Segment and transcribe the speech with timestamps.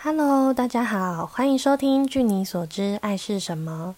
[0.00, 3.96] Hello，大家好，欢迎收听《据你所知，爱是什么》。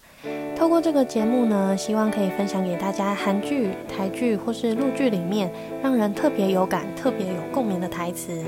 [0.57, 5.53] 透过这个节目呢，希望可以分享给大家韩剧、台剧或是陆剧里面
[5.83, 8.43] 让人特别有感、特别有共鸣的台词。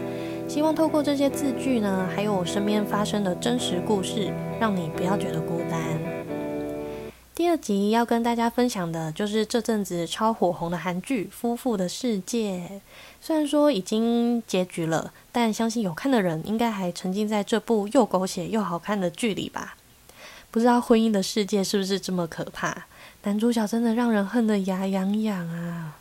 [0.47, 5.79] 希望透过这些字句呢，还有我身边发生的真实故事，让你不要觉得孤单。
[7.35, 12.69] 第二集要跟大家分享的就是这阵子超火红的韩剧《夫妇的世界》。
[13.21, 19.75] 虽然说已经结局了，但相信有看的人应该还沉浸在这部又狗血又好看的剧里吧？
[20.51, 22.85] 不知道婚姻的世界是不是这么可怕？
[23.23, 25.97] 男主角真的让人恨得牙痒痒啊！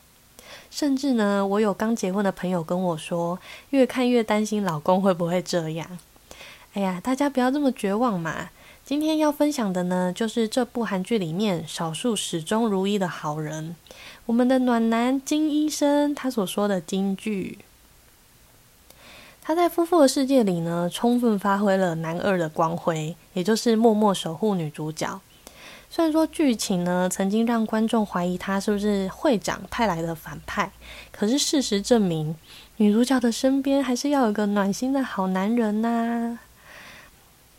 [0.71, 3.39] 甚至呢，我有刚结婚的朋友跟我说，
[3.71, 5.99] 越看越担心老公会不会这样。
[6.75, 8.51] 哎呀，大家不要这么绝望嘛！
[8.85, 13.77] 今天要分享的呢，就是这部韩剧里面少数始终如一的好人，
[14.27, 17.59] 我们的暖男金医生他所说的金句。
[19.45, 25.21] 他在夫妇的世界里呢，充分发挥了男二的光辉，也就是默默守护女主角。
[25.91, 30.71] 虽然说剧情呢曾经让观众怀疑他是不是会长派来的反派，
[31.11, 32.35] 可是事实证明，
[32.77, 36.39] 女主角的身边还是要有个暖心的好男人呐。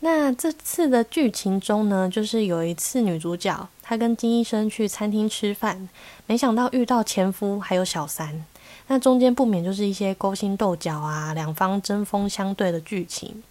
[0.00, 5.88] 那这次的剧情中呢，就是有一次女主角她跟金医生去餐厅吃饭，
[6.26, 8.44] 没想到遇到前夫还有小三。
[8.86, 13.42] 那中间不免就是一些勾心斗角啊，两方针锋相对的剧情。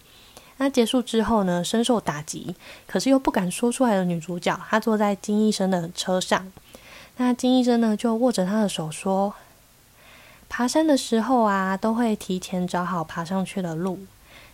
[0.58, 2.54] 那结束之后呢，深受打击，
[2.86, 6.52] 可是又不敢说出来的女主角，她坐在金医生的车上。
[7.16, 9.34] 那金医生呢，就握着她的手说
[10.48, 13.98] ：“爬山的时候啊，都会提前找好爬上去的路。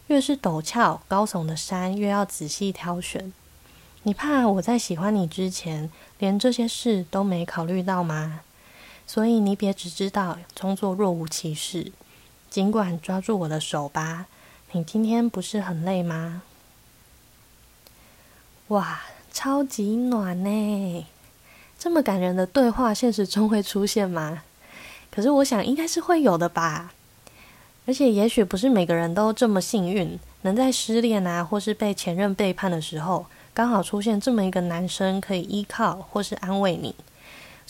[0.07, 3.33] 越是陡峭高耸的山，越要仔细挑选。
[4.05, 8.41] 你怕我在喜欢你之前，连这些事都没考虑到吗？”
[9.13, 11.91] 所以你别只知道装作若无其事，
[12.49, 14.27] 尽管抓住我的手吧。
[14.71, 16.43] 你今天不是很累吗？
[18.69, 19.01] 哇，
[19.33, 21.07] 超级暖呢！
[21.77, 24.45] 这么感人的对话，现实中会出现吗？
[25.11, 26.93] 可是我想应该是会有的吧。
[27.87, 36.95] 而且也许不是每个人都这么幸运，能在失恋啊，或是被前任背叛的时候，刚好出现这么一个男生可以依靠或是安慰你。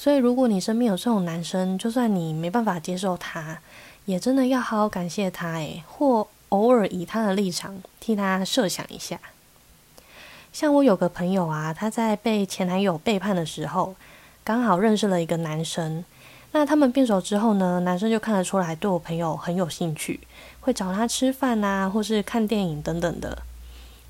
[0.00, 3.58] 所以，如果你身边有这种男生，就算你没办法接受他，
[4.06, 9.20] 也真的要好好感谢他，诶，或偶尔以他的立场替他设想一下。
[10.54, 13.94] 像我有个朋友啊，他在被前男友背叛的时候，
[14.42, 16.02] 刚好认识了一个男生。
[16.52, 20.20] 那他们变手之后呢，男生就看得出来对我朋友很有兴趣，
[20.60, 23.42] 会找他吃饭啊，或是看电影等等的。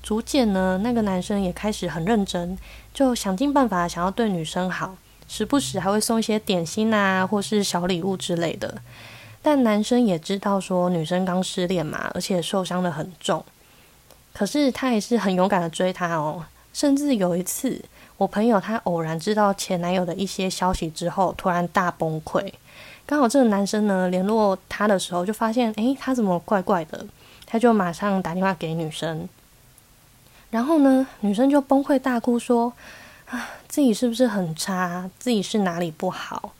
[0.01, 2.57] 逐渐呢，那个男生也开始很认真，
[2.93, 4.95] 就想尽办法想要对女生好。
[5.33, 8.81] 时不时还会送一些点心啊，或是小礼物之类的。
[9.41, 13.41] 但男生也知道说女生刚失恋嘛，而且受伤的很重。
[14.33, 16.43] 可是他也是很勇敢的追她哦。
[16.73, 17.81] 甚至有一次，
[18.17, 22.51] 我朋友他偶然知道前男友的一些消息之后，突然大崩溃。
[23.05, 27.05] 刚好这个男生呢联络他的时候，就发现诶，他怎么怪怪的？
[27.45, 29.29] 他就马上打电话给女生。
[30.49, 32.73] 然后呢，女生就崩溃大哭说。
[33.31, 35.09] 啊，自己是不是很差？
[35.17, 36.51] 自己是哪里不好？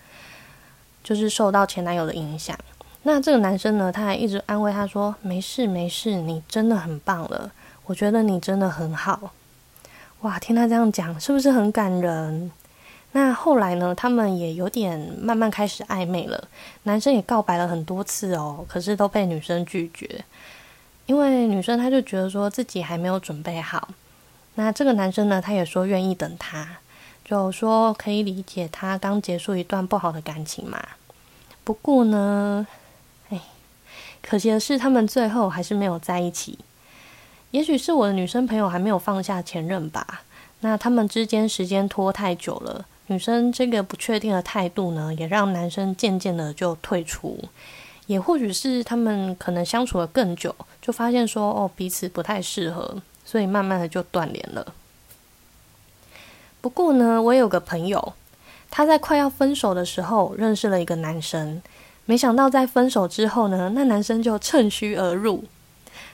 [1.03, 2.57] 就是受到前男友的影响。
[3.03, 7.51] 那这个男生呢，他还一直安慰他说：“没事没事，你真的很棒了。
[7.85, 9.31] 我觉得你真的很好。”
[10.21, 12.51] 哇，听他这样讲，是不是很感人？
[13.11, 16.47] 那后来呢，他们也有点慢慢开始暧昧了。
[16.83, 20.23] 男生也告白了很多次哦，可是都被女生拒绝，
[21.07, 23.89] 因为女生她就觉得说自己还没有准备好。
[24.55, 26.77] 那这个男生呢，他也说愿意等他，
[27.23, 30.81] 就说可以理解他刚结束一段不好的感情嘛。
[31.63, 32.67] 不过呢，
[33.29, 33.41] 哎，
[34.21, 36.59] 可惜的是他们最后还是没有在一起。
[37.51, 40.23] 也许是我的女生朋友还没有放下前任吧。
[40.61, 47.39] 那他们之间时间拖太久了，女生这个不确定的态度呢，也让男生渐渐的就退出。
[48.07, 53.01] 也或许是他们可能相处了更久，就发现说哦彼此不太适合。
[53.31, 54.73] 所以慢慢的就断联了。
[56.59, 58.11] 不过呢，我有个朋友，
[58.69, 61.61] 他在快要分手的时候认识了一个男生，
[62.03, 65.45] 没想到在分手之后呢，那男生就趁虚而入。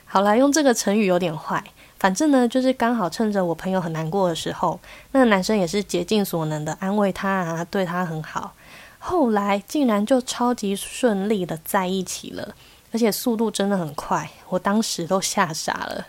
[0.06, 1.64] 好啦，用这个成语有点坏，
[1.98, 4.80] 反正呢，就是刚好趁着我朋友很难过的时候，
[5.14, 8.54] 那个男生也是竭尽所能的安慰他啊，对他很好。
[9.00, 12.54] 后来竟然就超级顺利的在一起了，
[12.92, 16.06] 而且速度真的很快，我当时都吓傻了。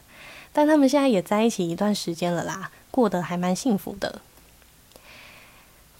[0.59, 4.21] 但他们现在也在一起一段时间了啦，过得还蛮幸福的。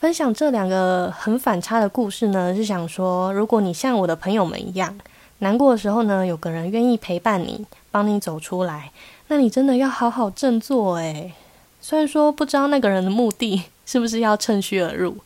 [0.01, 4.99] 分享这两个很反差的故事呢，是想说，如果你像我的朋友们一样，
[5.39, 8.91] 难过的时候呢，有个人愿意陪伴你，帮你走出来，
[9.29, 11.33] 那你真的要好好振作诶。
[11.81, 15.19] 虽然说不知道那个人的目的 是不是要趁虚而入，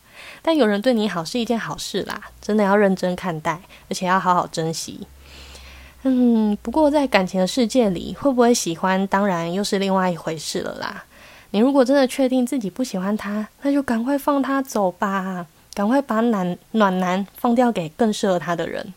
[0.43, 3.59] 但有人对你好是一件好事啦，真的要认真看待，
[3.89, 5.07] 而且要好好珍惜。
[6.05, 11.05] 嗯，不过在感情的世界里，会不会喜欢，当然又是另外一回事了啦。
[11.51, 18.93] 你如果真的确定自己不喜欢他，那就赶快放他走吧，赶快把暖暖男放掉给更适合他的人。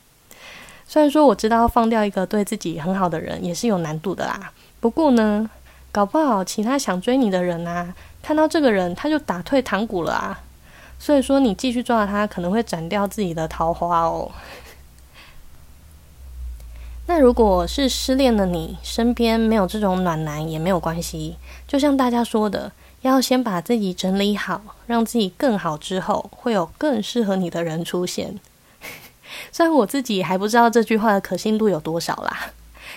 [0.89, 5.49] 虽然说我知道放掉一个对自己很好的人也是有难度的啦，不过呢，
[5.93, 10.41] 搞不好其他想追你的人啊，看到这个人他就打退堂鼓了啊。
[10.99, 14.31] 所以说你继续抓他，可能会斩掉自己的桃花哦。
[17.19, 21.37] 那如果是失恋的你，身边没有这种暖男也没有关系。
[21.67, 22.71] 就像大家说的，
[23.01, 28.39] 要先把自己整理好，让自己更好之后，会有更适合你的人出现。
[29.51, 32.51] 虽然我自己还不知道这句话的可信度有多少啦，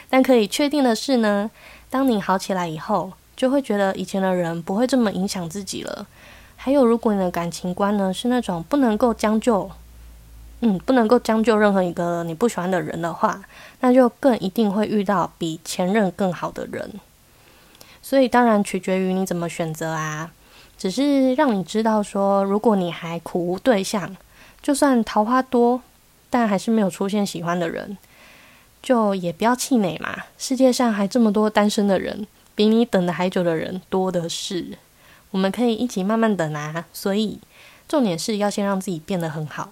[0.09, 1.49] 但可以确定的是呢，
[1.89, 6.05] 当你好起来以后，就会觉得以前的人不会这么影响自己了。
[6.57, 9.71] 还有，如果你的感情观呢是那种不能够将就。
[10.61, 13.41] 嗯，不能够将就任何一个你不喜欢的人的话，
[13.79, 16.99] 那就更一定会遇到比前任更好的人。
[18.01, 20.31] 所以当然取决于你怎么选择啊。
[20.77, 24.15] 只是让你知道说，如果你还苦无对象，
[24.61, 25.81] 就算桃花多，
[26.29, 27.97] 但还是没有出现喜欢的人，
[28.81, 30.15] 就也不要气馁嘛。
[30.37, 34.77] 世界上还这么多单身的人，比你等的还久的人多的是。
[35.31, 36.85] 我们可以一起慢慢等啊。
[36.93, 37.39] 所以
[37.87, 39.71] 重点是要先让自己变得很好。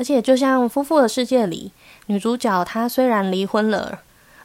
[0.00, 1.70] 而且，就像夫妇的世界里，
[2.06, 3.98] 女主角她虽然离婚了，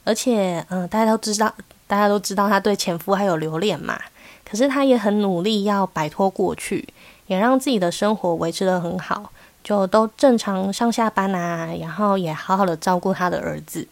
[0.03, 1.55] 而且，嗯，大家都知道，
[1.87, 3.97] 大家都知道她对前夫还有留恋嘛。
[4.43, 6.89] 可是她也很努力要摆脱过去，
[7.27, 9.31] 也让自己的生活维持得很好，
[9.63, 13.87] 就都正常上下班啊，然后也好好的照顾她的儿子。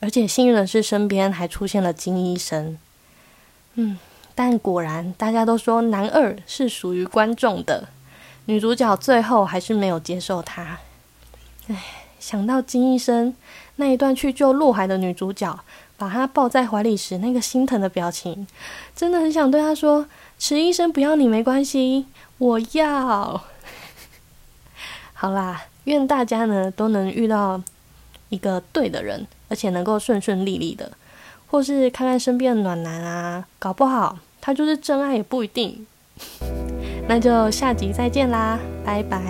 [0.00, 2.76] 而且幸运的是，身边还出现了金医生。
[3.74, 3.96] 嗯，
[4.34, 7.86] 但果然，大家都说男二是属于观众的。
[8.50, 10.78] 女主角最后还是没有接受他。
[11.68, 11.76] 唉，
[12.18, 13.32] 想到金医生
[13.76, 15.56] 那一段去救陆海的女主角，
[15.96, 18.48] 把她抱在怀里时那个心疼的表情，
[18.96, 20.04] 真的很想对她说
[20.36, 22.06] ：“池医生不要你没关系，
[22.38, 23.40] 我要。
[25.14, 27.62] ”好啦，愿大家呢都能遇到
[28.30, 30.90] 一个对的人，而且能够顺顺利利的，
[31.46, 35.86] 或是看看身边的暖男啊，搞不好他就是真爱也不一定。
[37.10, 39.20] 那就下集再见啦，拜拜。